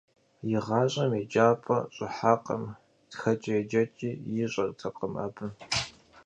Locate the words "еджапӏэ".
1.21-1.77